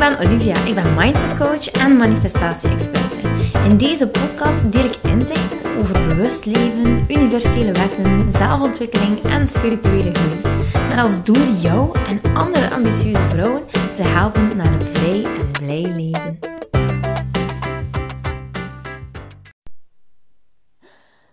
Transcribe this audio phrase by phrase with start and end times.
[0.00, 0.64] ben Olivia.
[0.64, 3.20] Ik ben mindset coach en manifestatie-experte.
[3.64, 10.40] In deze podcast deel ik inzichten over bewust leven, universele wetten, zelfontwikkeling en spirituele groei.
[10.88, 15.82] Met als doel jou en andere ambitieuze vrouwen te helpen naar een vrij en blij
[15.82, 16.38] leven.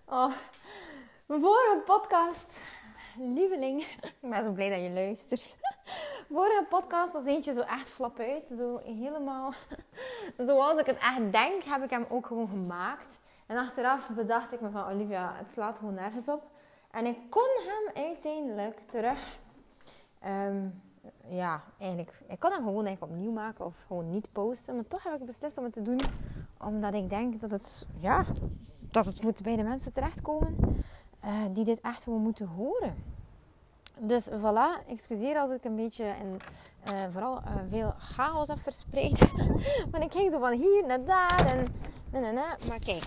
[0.05, 0.31] Oh,
[1.27, 2.61] mijn vorige podcast,
[3.17, 3.81] lieveling.
[4.21, 5.57] Ik ben zo blij dat je luistert
[6.31, 8.43] vorige podcast was eentje zo echt flap uit.
[8.57, 9.53] Zo helemaal
[10.47, 13.19] zoals ik het echt denk, heb ik hem ook gewoon gemaakt.
[13.45, 16.43] En achteraf bedacht ik me van Olivia, het slaat gewoon nergens op.
[16.91, 19.37] En ik kon hem uiteindelijk terug.
[20.27, 20.81] Um,
[21.29, 22.21] ja, eigenlijk.
[22.27, 24.75] Ik kon hem gewoon eigenlijk opnieuw maken of gewoon niet posten.
[24.75, 26.01] Maar toch heb ik beslist om het te doen.
[26.59, 28.25] Omdat ik denk dat het, ja,
[28.91, 30.55] dat het moet bij de mensen terechtkomen.
[31.25, 32.95] Uh, die dit echt gewoon moeten horen.
[33.99, 36.37] Dus voilà, excuseer als ik een beetje en
[36.93, 39.19] uh, vooral uh, veel chaos heb verspreid.
[39.91, 41.65] Want ik ging zo van hier naar daar en
[42.11, 42.57] na, na, na.
[42.67, 43.03] Maar kijk,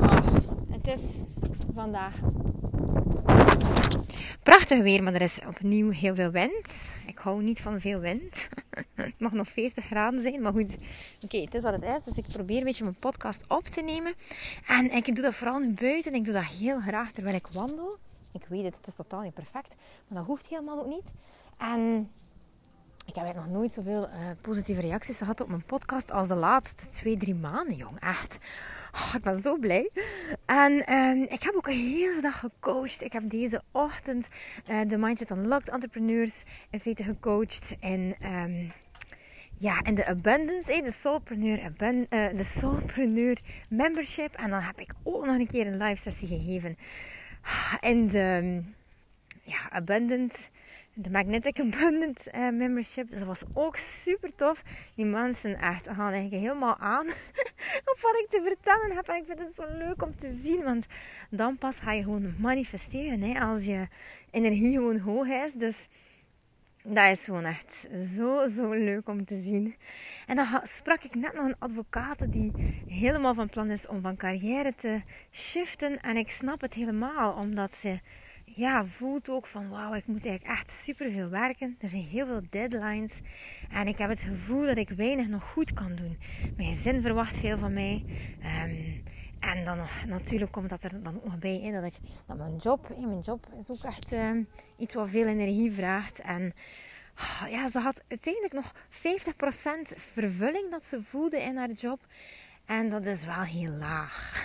[0.00, 0.26] oh,
[0.70, 1.20] het is
[1.74, 2.14] vandaag
[4.42, 6.88] prachtig weer, maar er is opnieuw heel veel wind.
[7.06, 8.48] Ik hou niet van veel wind.
[8.94, 10.76] het mag nog 40 graden zijn, maar goed.
[11.22, 12.04] Oké, het is wat het is.
[12.04, 14.14] Dus ik probeer een beetje mijn podcast op te nemen.
[14.66, 16.14] En ik doe dat vooral nu buiten.
[16.14, 17.98] Ik doe dat heel graag terwijl ik wandel.
[18.36, 19.74] Ik weet het, het is totaal niet perfect.
[20.08, 21.12] Maar dat hoeft helemaal ook niet.
[21.58, 22.10] En
[23.06, 26.88] ik heb nog nooit zoveel uh, positieve reacties gehad op mijn podcast als de laatste
[26.88, 28.00] twee, drie maanden, jong.
[28.00, 28.38] Echt.
[28.92, 29.90] Oh, ik ben zo blij.
[30.46, 33.02] En uh, ik heb ook een hele dag gecoacht.
[33.02, 34.28] Ik heb deze ochtend
[34.70, 37.76] uh, de Mindset Unlocked entrepreneurs in feite gecoacht.
[37.80, 38.72] En um,
[39.58, 41.72] ja, in de Abundance, de Soulpreneur,
[42.08, 44.34] de Soulpreneur Membership.
[44.34, 46.76] En dan heb ik ook nog een keer een live sessie gegeven
[47.80, 48.62] en de
[49.42, 50.50] ja, Abundant,
[50.94, 53.10] de Magnetic Abundant uh, membership.
[53.10, 54.62] Dat was ook super tof.
[54.94, 57.06] Die mensen echt gaan eigenlijk helemaal aan
[57.90, 59.08] op wat ik te vertellen heb.
[59.08, 60.62] En ik vind het zo leuk om te zien.
[60.62, 60.86] Want
[61.30, 63.20] dan pas ga je gewoon manifesteren.
[63.20, 63.88] Hè, als je
[64.30, 65.52] energie gewoon hoog is.
[65.52, 65.88] Dus
[66.88, 69.74] dat is gewoon echt zo, zo leuk om te zien.
[70.26, 72.52] En dan sprak ik net nog een advocaat die
[72.86, 75.02] helemaal van plan is om van carrière te
[75.32, 76.00] shiften.
[76.00, 77.98] En ik snap het helemaal, omdat ze
[78.44, 81.76] ja, voelt ook van wauw, ik moet eigenlijk echt superveel werken.
[81.80, 83.20] Er zijn heel veel deadlines.
[83.70, 86.18] En ik heb het gevoel dat ik weinig nog goed kan doen.
[86.56, 88.04] Mijn zin verwacht veel van mij.
[88.64, 89.02] Um,
[89.46, 91.94] en dan natuurlijk komt dat er dan ook nog bij in dat ik
[92.26, 94.30] dat mijn job, mijn job is ook echt uh,
[94.76, 96.20] iets wat veel energie vraagt.
[96.20, 96.52] En
[97.18, 102.00] oh, ja, ze had uiteindelijk nog 50% vervulling dat ze voelde in haar job.
[102.64, 104.44] En dat is wel heel laag.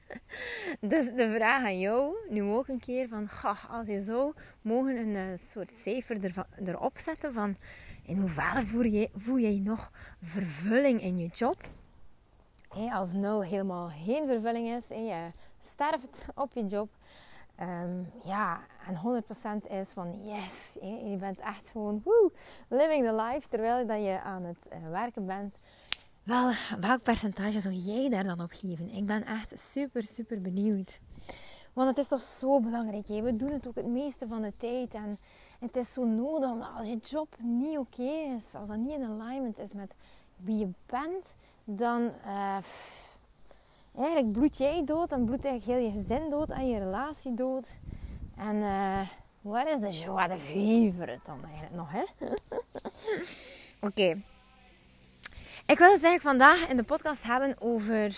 [0.80, 3.28] dus de vraag aan jou, nu ook een keer van,
[3.68, 7.56] als je zo mogen een uh, soort cijfer erop zetten van
[8.02, 11.56] in hoeverre voel je, voel je nog vervulling in je job?
[12.92, 15.26] Als nul helemaal geen vervulling is en je
[15.60, 16.88] sterft op je job.
[17.60, 19.22] Um, ja, en
[19.62, 20.76] 100% is van yes,
[21.10, 22.32] je bent echt gewoon woo,
[22.68, 25.64] living the life terwijl dat je aan het uh, werken bent.
[26.22, 28.90] Wel, welk percentage zou jij daar dan op geven?
[28.90, 31.00] Ik ben echt super, super benieuwd.
[31.72, 33.08] Want het is toch zo belangrijk.
[33.08, 33.22] Hè?
[33.22, 34.94] We doen het ook het meeste van de tijd.
[34.94, 35.16] En
[35.60, 39.58] het is zo nodig, als je job niet oké is, als dat niet in alignment
[39.58, 39.94] is met
[40.36, 41.34] wie je bent,
[41.64, 42.56] dan uh,
[43.96, 47.72] eigenlijk bloed jij dood en bloedt eigenlijk heel je gezin dood en je relatie dood.
[48.36, 49.00] En uh,
[49.40, 52.04] wat is de joie de vivre dan eigenlijk nog, hè?
[53.88, 54.22] Oké.
[55.66, 58.16] Ik wil het eigenlijk vandaag in de podcast hebben over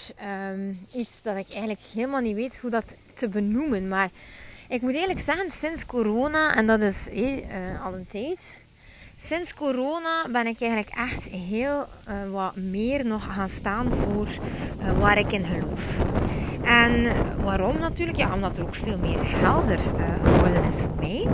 [0.50, 3.88] um, iets dat ik eigenlijk helemaal niet weet hoe dat te benoemen.
[3.88, 4.10] Maar
[4.68, 8.56] ik moet eerlijk zeggen, sinds corona, en dat is uh, al een tijd,
[9.24, 14.98] Sinds corona ben ik eigenlijk echt heel uh, wat meer nog gaan staan voor uh,
[14.98, 15.96] waar ik in geloof.
[16.62, 18.18] En waarom natuurlijk?
[18.18, 21.26] Ja, omdat er ook veel meer helder uh, geworden is voor mij.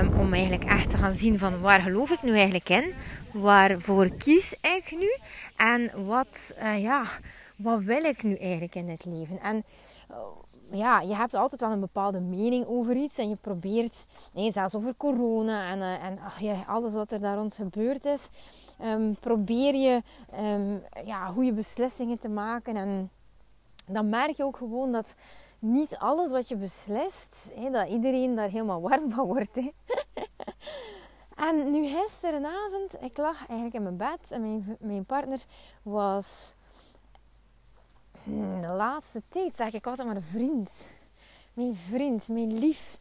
[0.00, 2.94] Um, om eigenlijk echt te gaan zien van waar geloof ik nu eigenlijk in?
[3.32, 5.16] Waarvoor kies ik nu?
[5.56, 7.04] En wat, ja,
[7.58, 9.40] wat wil ik nu eigenlijk in dit leven?
[9.40, 9.64] En
[10.72, 14.74] ja, je hebt altijd wel een bepaalde mening over iets en je probeert, nee, zelfs
[14.74, 18.28] over corona en, uh, en ja, alles wat er daar rond gebeurd is,
[18.82, 20.02] um, probeer je
[20.40, 22.76] um, ja, goede beslissingen te maken.
[22.76, 23.10] En
[23.86, 25.14] dan merk je ook gewoon dat
[25.58, 29.60] niet alles wat je beslist, dat iedereen daar helemaal warm van wordt.
[31.38, 35.44] En nu gisterenavond, ik lag eigenlijk in mijn bed en mijn, mijn partner
[35.82, 36.54] was
[38.60, 40.70] de laatste tijd zeg ik altijd maar een vriend.
[41.52, 42.98] Mijn vriend, mijn lief.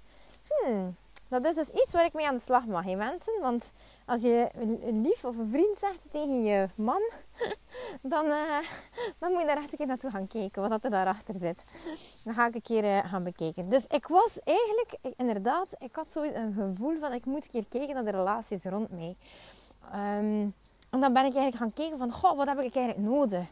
[0.47, 0.95] Hmm,
[1.27, 3.41] dat is dus iets waar ik mee aan de slag mag, hè mensen.
[3.41, 3.71] Want
[4.05, 4.49] als je
[4.83, 7.01] een lief of een vriend zegt tegen je man,
[8.13, 8.57] dan, uh,
[9.17, 11.63] dan moet je daar echt een keer naartoe gaan kijken, wat er daarachter zit.
[12.23, 13.69] Dan ga ik een keer uh, gaan bekijken.
[13.69, 17.65] Dus ik was eigenlijk, inderdaad, ik had zo een gevoel van, ik moet een keer
[17.69, 19.15] kijken naar de relaties rond mij.
[19.93, 20.53] Um,
[20.89, 23.47] en dan ben ik eigenlijk gaan kijken van, goh, wat heb ik eigenlijk nodig?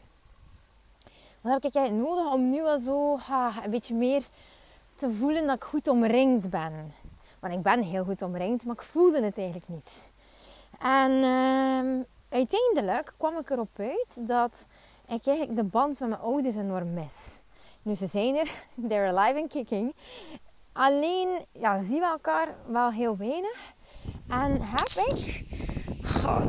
[1.46, 3.18] Wat heb ik eigenlijk nodig om nu al zo
[3.64, 4.26] een beetje meer
[4.94, 6.92] te voelen dat ik goed omringd ben?
[7.40, 10.10] Want ik ben heel goed omringd, maar ik voelde het eigenlijk niet.
[10.78, 14.66] En uh, uiteindelijk kwam ik erop uit dat
[15.08, 17.40] ik eigenlijk de band met mijn ouders enorm mis.
[17.82, 18.50] Nu, ze zijn er,
[18.88, 19.94] they're alive and kicking.
[20.72, 23.72] Alleen ja, zien we elkaar wel heel weinig.
[24.28, 25.44] En heb ik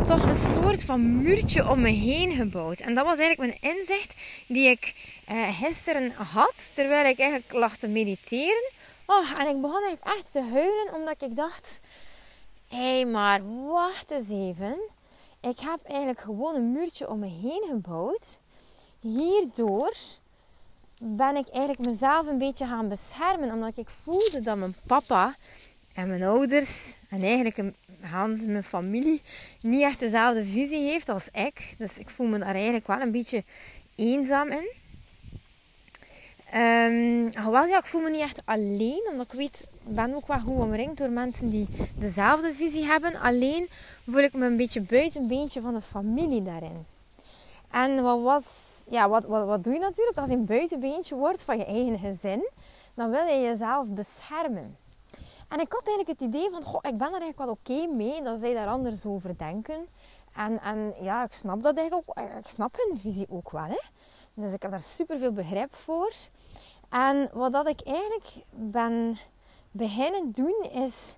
[0.08, 2.80] toch een soort van muurtje om me heen gebouwd.
[2.80, 4.16] En dat was eigenlijk mijn inzicht
[4.48, 4.96] die ik
[5.32, 8.72] uh, gisteren had, terwijl ik eigenlijk lag te mediteren.
[9.06, 11.80] Oh, en ik begon eigenlijk echt te huilen, omdat ik dacht...
[12.68, 14.78] Hé, hey, maar wacht eens even.
[15.42, 18.38] Ik heb eigenlijk gewoon een muurtje om me heen gebouwd.
[19.00, 19.94] Hierdoor
[21.00, 23.52] ben ik eigenlijk mezelf een beetje gaan beschermen.
[23.52, 25.36] Omdat ik voelde dat mijn papa
[25.98, 29.22] en mijn ouders en eigenlijk Hans, mijn familie,
[29.62, 31.76] niet echt dezelfde visie heeft als ik.
[31.78, 33.44] Dus ik voel me daar eigenlijk wel een beetje
[33.96, 34.70] eenzaam in.
[36.56, 40.28] Um, hoewel, ja, ik voel me niet echt alleen, omdat ik weet, ik ben ook
[40.28, 43.16] wel goed omringd door mensen die dezelfde visie hebben.
[43.16, 43.68] Alleen
[44.10, 46.86] voel ik me een beetje buitenbeentje van de familie daarin.
[47.72, 48.46] En wat was,
[48.90, 52.00] ja, wat, wat, wat doe je natuurlijk als je een buitenbeentje wordt van je eigen
[52.00, 52.48] gezin?
[52.94, 54.76] Dan wil je jezelf beschermen.
[55.48, 58.24] En ik had eigenlijk het idee van, goh, ik ben er eigenlijk wel oké mee
[58.24, 59.88] dat zij daar anders over denken.
[60.36, 62.18] En, en ja, ik snap dat eigenlijk ook.
[62.38, 63.66] Ik snap hun visie ook wel.
[63.66, 63.80] Hè?
[64.34, 66.14] Dus ik heb daar super veel begrip voor.
[66.90, 69.18] En wat dat ik eigenlijk ben
[69.72, 71.16] beginnen doen, is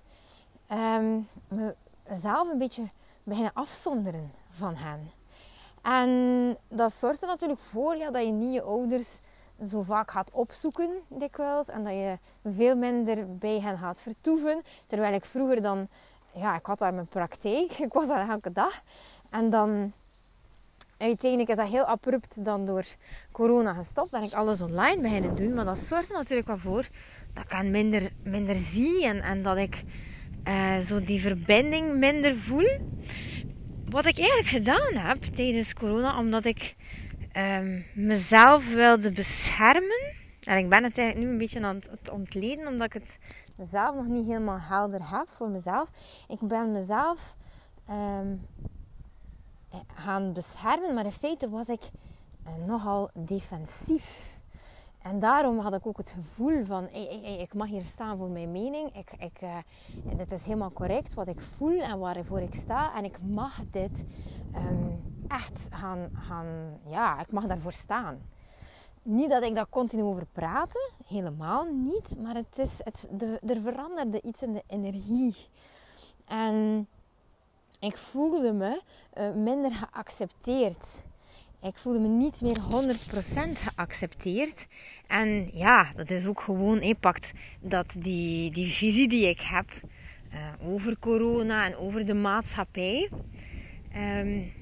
[0.72, 1.28] um,
[2.08, 2.88] mezelf een beetje
[3.24, 5.10] beginnen afzonderen van hen.
[5.82, 9.18] En dat zorgt er natuurlijk voor ja, dat je niet je ouders
[9.66, 11.68] zo vaak gaat opzoeken dikwijls.
[11.68, 14.62] En dat je veel minder bij hen gaat vertoeven.
[14.86, 15.88] Terwijl ik vroeger dan...
[16.34, 17.70] Ja, ik had daar mijn praktijk.
[17.86, 18.80] Ik was daar elke dag.
[19.30, 19.92] En dan...
[20.96, 22.84] Uiteindelijk is dat heel abrupt dan door
[23.32, 24.10] corona gestopt.
[24.10, 25.54] Ben ik alles online beginnen doen.
[25.54, 26.88] Maar dat zorgt er natuurlijk wel voor
[27.32, 29.04] dat ik minder, minder zie.
[29.04, 29.82] En, en dat ik
[30.44, 32.78] uh, zo die verbinding minder voel.
[33.88, 36.18] Wat ik eigenlijk gedaan heb tijdens corona.
[36.18, 36.74] Omdat ik
[37.36, 40.12] um, mezelf wilde beschermen.
[40.40, 43.18] En ik ben het eigenlijk nu een beetje aan het ontleden, omdat ik het
[43.58, 45.90] mezelf nog niet helemaal helder heb voor mezelf.
[46.28, 47.36] Ik ben mezelf
[47.90, 48.46] um,
[49.94, 51.80] gaan beschermen, maar in feite was ik
[52.46, 54.38] uh, nogal defensief.
[55.02, 56.88] En daarom had ik ook het gevoel van,
[57.38, 58.96] ik mag hier staan voor mijn mening.
[58.96, 59.56] Ik, ik, uh,
[60.16, 62.96] dit is helemaal correct wat ik voel en waarvoor ik sta.
[62.96, 64.04] En ik mag dit
[64.56, 68.18] um, echt gaan, gaan, ja, ik mag daarvoor staan.
[69.02, 72.16] Niet dat ik daar continu over praten, helemaal niet.
[72.18, 75.36] Maar het is, het, de, er veranderde iets in de energie.
[76.26, 76.86] En
[77.80, 78.80] ik voelde me
[79.18, 81.04] uh, minder geaccepteerd.
[81.62, 84.66] Ik voelde me niet meer 100% geaccepteerd.
[85.06, 89.70] En ja, dat is ook gewoon impact dat die, die visie die ik heb
[90.32, 93.10] uh, over corona en over de maatschappij.
[93.96, 94.52] Um,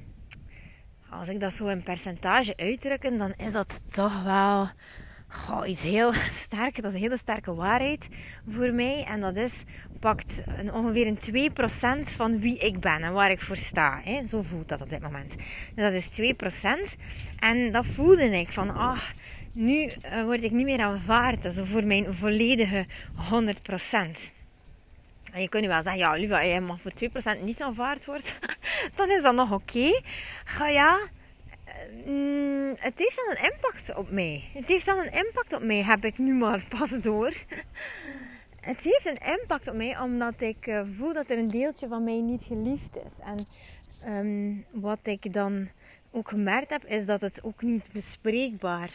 [1.11, 4.69] als ik dat zo in percentage uitdrukken, dan is dat toch wel
[5.67, 6.13] iets heel
[6.45, 6.83] sterk.
[6.83, 8.09] Dat is een hele sterke waarheid
[8.49, 9.05] voor mij.
[9.05, 9.63] En dat is,
[10.01, 10.43] pakt
[10.73, 11.51] ongeveer een
[12.09, 14.01] 2% van wie ik ben en waar ik voor sta.
[14.05, 14.27] Hè.
[14.27, 15.37] Zo voelt dat op dit moment.
[15.75, 16.35] Dus dat is
[16.97, 17.01] 2%.
[17.39, 19.01] En dat voelde ik van, ah,
[19.53, 21.43] nu uh, word ik niet meer aanvaard.
[21.43, 22.87] Dat voor mijn volledige
[23.31, 24.38] 100%.
[25.33, 26.93] En je kunt nu wel zeggen, ja, Liva, je mag voor
[27.39, 28.27] 2% niet aanvaard worden.
[28.97, 29.93] dan is dat nog oké.
[30.55, 30.73] Okay.
[30.73, 30.99] Ja,
[32.07, 34.45] mm, het heeft wel een impact op mij.
[34.53, 37.33] Het heeft wel een impact op mij, heb ik nu maar pas door.
[38.71, 42.05] het heeft een impact op mij omdat ik uh, voel dat er een deeltje van
[42.05, 43.13] mij niet geliefd is.
[43.25, 43.47] En
[44.27, 45.69] um, wat ik dan
[46.11, 48.91] ook gemerkt heb, is dat het ook niet bespreekbaar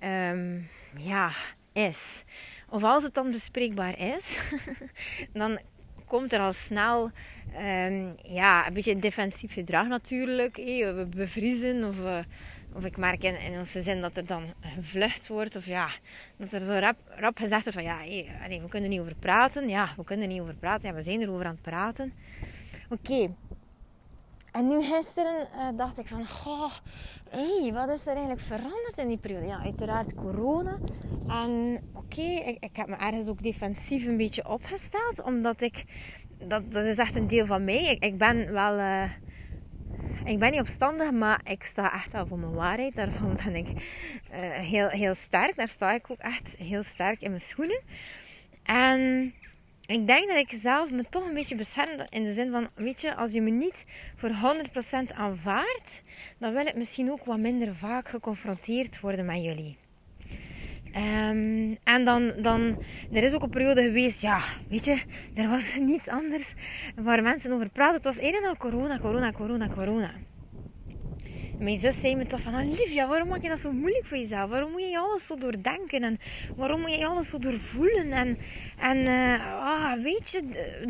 [0.00, 1.30] um, ja,
[1.72, 2.24] is.
[2.70, 4.38] Of als het dan bespreekbaar is,
[5.32, 5.58] dan
[6.06, 7.10] komt er al snel
[7.56, 10.56] um, ja, een beetje defensief gedrag natuurlijk.
[10.56, 11.96] We bevriezen of,
[12.72, 15.56] of ik merk in, in onze zin dat er dan gevlucht wordt.
[15.56, 15.88] Of ja,
[16.36, 17.98] dat er zo rap, rap gezegd wordt van ja,
[18.48, 19.68] we kunnen niet over praten.
[19.68, 20.88] Ja, we kunnen niet over praten.
[20.88, 22.12] Ja, we zijn erover aan het praten.
[22.88, 23.34] Oké,
[24.58, 26.72] en nu gisteren uh, dacht ik van, goh,
[27.30, 29.46] hey, wat is er eigenlijk veranderd in die periode?
[29.46, 30.78] Ja, uiteraard corona.
[31.28, 35.84] En oké, ik, ik, heb me ergens ook defensief een beetje opgesteld, omdat ik
[36.38, 37.96] dat, dat is echt een deel van mij.
[38.00, 38.78] Ik, ben wel...
[38.78, 39.10] Uh,
[40.24, 42.94] ik ben niet opstandig, maar ik sta echt wel voor mijn waarheid.
[42.94, 43.78] Daarvan ben ik uh,
[44.50, 45.56] heel, heel sterk.
[45.56, 47.80] Daar sta ik ook echt heel sterk in mijn schoenen.
[48.62, 49.32] En
[49.88, 53.00] ik denk dat ik zelf me toch een beetje bescherm in de zin van, weet
[53.00, 56.02] je, als je me niet voor 100% aanvaardt,
[56.38, 59.76] dan wil ik misschien ook wat minder vaak geconfronteerd worden met jullie.
[60.96, 65.02] Um, en dan, dan, er is ook een periode geweest, ja, weet je,
[65.34, 66.54] er was niets anders
[66.96, 67.94] waar mensen over praten.
[67.94, 70.10] Het was een en al corona, corona, corona, corona.
[71.58, 74.50] Mijn zus zei me toch van, Olivia, waarom maak je dat zo moeilijk voor jezelf?
[74.50, 76.02] Waarom moet je alles zo doordenken?
[76.02, 76.18] En
[76.56, 78.12] waarom moet je alles zo doorvoelen?
[78.12, 78.38] En,
[78.78, 80.40] en uh, ah, weet je,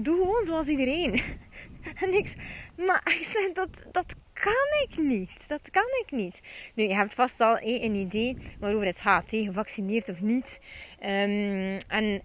[0.02, 1.12] doe gewoon zoals iedereen.
[2.02, 2.32] en ik,
[2.76, 5.30] maar ik zei, dat, dat kan ik niet.
[5.46, 6.40] Dat kan ik niet.
[6.74, 9.24] Nu, je hebt vast al een idee waarover het gaat.
[9.28, 10.60] Gevaccineerd of niet.
[11.00, 12.20] Um, en uh,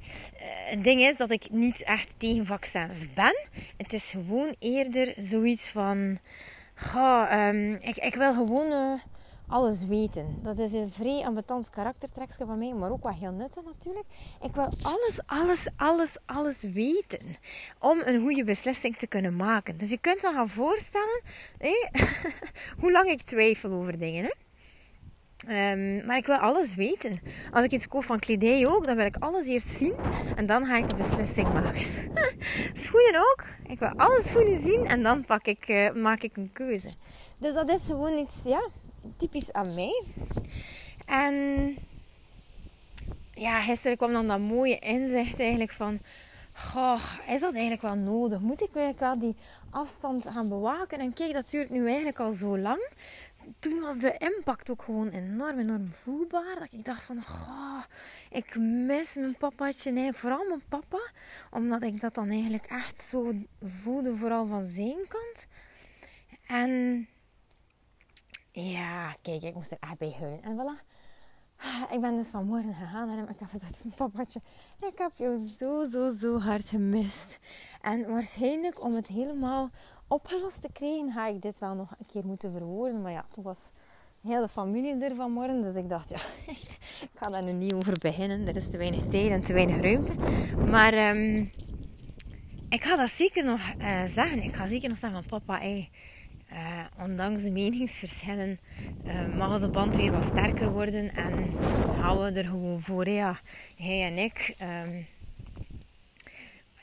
[0.66, 3.48] het ding is dat ik niet echt tegen vaccins ben.
[3.78, 6.20] Het is gewoon eerder zoiets van...
[6.76, 8.72] Goh, um, ik, ik wil gewoon...
[8.72, 8.94] Uh,
[9.48, 10.40] alles weten.
[10.44, 14.06] Dat is een vrij ambetant karaktertrekje van mij, maar ook wel heel nuttig natuurlijk.
[14.42, 17.38] Ik wil alles, alles, alles, alles weten
[17.80, 19.78] om een goede beslissing te kunnen maken.
[19.78, 21.22] Dus je kunt wel gaan voorstellen
[22.80, 24.24] hoe lang ik twijfel over dingen.
[24.24, 24.32] Hè?
[25.50, 27.20] Um, maar ik wil alles weten.
[27.52, 29.94] Als ik iets koop van kledij ook, dan wil ik alles eerst zien
[30.36, 31.82] en dan ga ik een beslissing maken.
[32.84, 33.44] Schoenen ook.
[33.68, 36.90] Ik wil alles schoenen zien en dan pak ik, uh, maak ik een keuze.
[37.38, 38.70] Dus dat is gewoon iets, ja,
[39.18, 40.04] typisch aan mij.
[41.06, 41.34] En
[43.34, 46.00] ja, gisteren kwam dan dat mooie inzicht eigenlijk van...
[46.54, 48.40] Goh, is dat eigenlijk wel nodig?
[48.40, 49.36] Moet ik eigenlijk wel die
[49.70, 51.00] afstand gaan bewaken?
[51.00, 52.90] En kijk, dat duurt nu eigenlijk al zo lang.
[53.60, 56.56] Toen was de impact ook gewoon enorm, enorm voelbaar.
[56.60, 57.84] Dat ik dacht van, goh,
[58.30, 59.90] ik mis mijn papaatje.
[59.90, 61.12] eigenlijk vooral mijn papa.
[61.52, 65.48] Omdat ik dat dan eigenlijk echt zo voelde, vooral van zijn kant.
[66.48, 67.08] En
[68.52, 70.42] ja, kijk, ik moest er echt bij huilen.
[70.42, 70.92] En voilà.
[71.92, 74.42] Ik ben dus vanmorgen gegaan en ik heb gezegd, papatje,
[74.78, 77.40] ik heb jou zo, zo, zo hard gemist.
[77.82, 79.70] En waarschijnlijk om het helemaal
[80.14, 83.02] opgelost te krijgen, ga ik dit wel nog een keer moeten verwoorden.
[83.02, 83.58] Maar ja, toen was
[84.22, 85.62] de familie er vanmorgen.
[85.62, 86.20] Dus ik dacht, ja,
[87.08, 88.48] ik ga daar nu niet over beginnen.
[88.48, 90.14] Er is te weinig tijd en te weinig ruimte.
[90.72, 91.50] Maar um,
[92.70, 94.44] ik ga dat zeker nog uh, zeggen.
[94.44, 95.90] Ik ga zeker nog zeggen van papa, hey,
[96.52, 98.60] uh, ondanks de meningsverschillen
[99.06, 101.34] uh, mag onze band weer wat sterker worden en
[102.02, 103.10] gaan we er gewoon voor.
[103.10, 103.40] Ja,
[103.78, 104.56] hij en ik.
[104.62, 105.06] Um,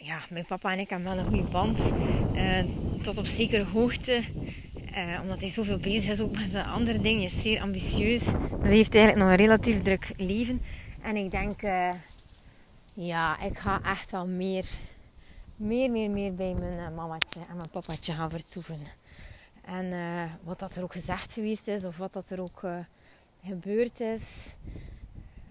[0.00, 1.92] ja, mijn papa en ik hebben wel een goede band.
[2.34, 2.64] Uh,
[3.02, 4.22] tot op zekere hoogte.
[5.22, 7.28] omdat hij zoveel bezig is ook met de andere dingen.
[7.28, 8.20] Hij is zeer ambitieus.
[8.20, 10.62] Dus hij heeft eigenlijk nog een relatief druk leven.
[11.02, 11.60] En ik denk,
[12.94, 14.64] ja, ik ga echt wel meer,
[15.56, 18.78] meer, meer, meer bij mijn mamatje en mijn papatje gaan vertoeven.
[19.64, 19.92] En
[20.42, 22.62] wat dat er ook gezegd geweest is, of wat dat er ook
[23.44, 24.54] gebeurd is.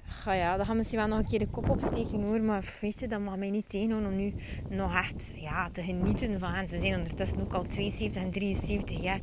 [0.09, 2.43] Ga ja, dat gaat misschien wel nog een keer de kop opsteken hoor.
[2.43, 4.33] Maar weet je, dat mag mij niet tegenhouden om nu
[4.69, 6.69] nog echt ja, te genieten van hen.
[6.69, 9.19] Ze zijn ondertussen ook al 72 en 73 jaar.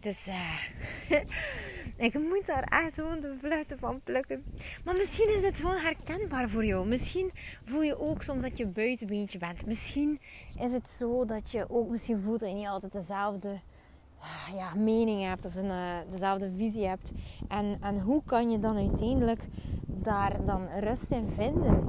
[0.00, 0.62] Dus uh,
[2.06, 4.44] ik moet daar echt gewoon de vluchten van plukken.
[4.84, 6.86] Maar misschien is het gewoon herkenbaar voor jou.
[6.86, 7.30] Misschien
[7.64, 9.66] voel je ook soms dat je buitenbeentje bent.
[9.66, 10.18] Misschien
[10.60, 13.60] is het zo dat je ook misschien voelt dat je niet altijd dezelfde
[14.56, 17.12] ja, mening hebt of een, uh, dezelfde visie hebt.
[17.48, 19.42] En, en hoe kan je dan uiteindelijk
[19.86, 21.86] daar dan rust in vinden?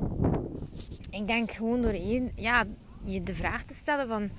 [1.10, 2.64] Ik denk gewoon door één, ja,
[3.04, 4.30] je de vraag te stellen van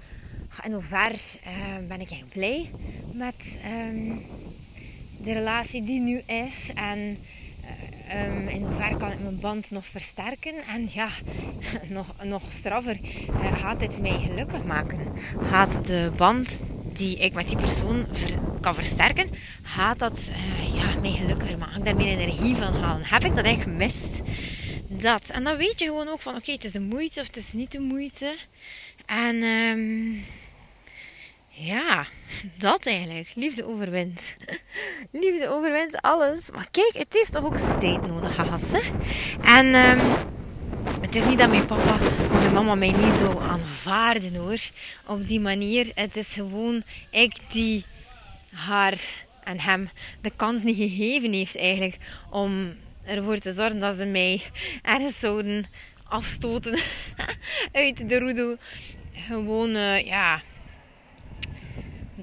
[0.64, 2.70] in hoeverre uh, ben ik echt blij
[3.12, 4.20] met um,
[5.22, 6.98] de relatie die nu is en
[8.28, 11.08] um, in hoeverre kan ik mijn band nog versterken en ja,
[11.88, 12.98] nog, nog straffer,
[13.54, 14.98] gaat dit mij gelukkig maken?
[15.40, 16.60] Gaat de band
[17.00, 18.06] die ik met die persoon
[18.60, 19.30] kan versterken,
[19.62, 21.78] gaat dat uh, ja, mij gelukkiger maken.
[21.78, 23.06] Ik daar meer energie van halen.
[23.06, 24.20] Heb ik dat eigenlijk gemist?
[24.88, 25.30] Dat.
[25.30, 27.52] En dan weet je gewoon ook van oké, het is de moeite of het is
[27.52, 28.36] niet de moeite.
[29.06, 30.24] En um,
[31.48, 32.06] ja,
[32.58, 33.32] dat eigenlijk.
[33.34, 34.34] Liefde overwint.
[35.22, 36.50] Liefde overwint alles.
[36.50, 38.60] Maar kijk, het heeft toch ook zijn tijd nodig gehad.
[38.66, 38.80] Hè?
[39.58, 40.00] En um,
[41.00, 41.94] het is niet dat mijn papa
[42.32, 44.58] of mijn mama mij niet zo aanvaarden hoor.
[45.06, 45.90] Op die manier.
[45.94, 47.84] Het is gewoon ik die
[48.52, 49.00] haar
[49.44, 51.96] en hem de kans niet gegeven heeft eigenlijk
[52.30, 54.42] om ervoor te zorgen dat ze mij
[54.82, 55.66] ergens zouden
[56.04, 56.78] afstoten
[57.72, 58.56] uit de roedel.
[59.12, 60.42] Gewoon, uh, ja,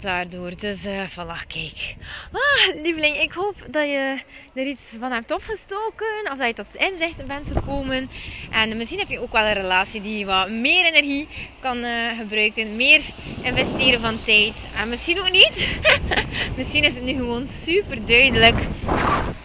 [0.01, 0.57] daardoor.
[0.59, 1.95] Dus uh, voilà, kijk.
[2.31, 4.21] Ah, lieveling, ik hoop dat je
[4.53, 6.31] er iets van hebt opgestoken.
[6.31, 8.09] Of dat je tot inzichten bent gekomen.
[8.51, 11.27] En misschien heb je ook wel een relatie die wat meer energie
[11.59, 12.75] kan uh, gebruiken.
[12.75, 13.01] Meer
[13.41, 14.53] investeren van tijd.
[14.75, 15.67] En misschien ook niet.
[16.57, 18.57] misschien is het nu gewoon super duidelijk.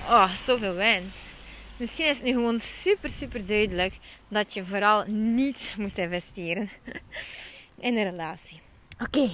[0.09, 1.15] Oh, zoveel wind.
[1.77, 3.95] Misschien is het nu gewoon super, super duidelijk
[4.29, 6.71] dat je vooral niet moet investeren
[7.87, 8.61] in een relatie.
[9.01, 9.29] Oké.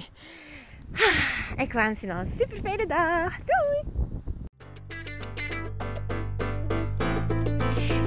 [1.63, 3.31] Ik wens je nog een super fijne dag.
[3.45, 4.07] Doei!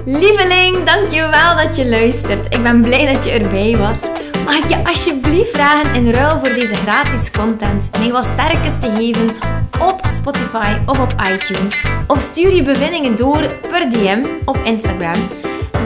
[0.05, 2.53] Lieveling, dankjewel dat je luistert.
[2.53, 3.99] Ik ben blij dat je erbij was.
[4.45, 8.91] Mag ik je alsjeblieft vragen in ruil voor deze gratis content mij wat sterkes te
[8.97, 9.35] geven
[9.81, 11.83] op Spotify of op iTunes?
[12.07, 15.29] Of stuur je bevindingen door per DM op Instagram.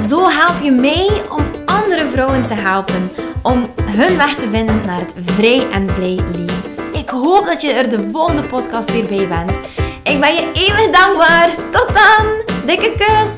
[0.07, 3.11] Zo help je mij om andere vrouwen te helpen
[3.41, 6.56] om hun weg te vinden naar het vrij en blij leven.
[7.07, 9.59] Ik hoop dat je er de volgende podcast weer bij bent.
[10.03, 11.55] Ik ben je eeuwig dankbaar.
[11.71, 12.25] Tot dan.
[12.65, 13.29] Dikke kus.